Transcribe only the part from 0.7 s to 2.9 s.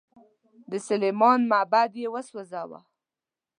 د سلیمان معبد یې وسوځاوه.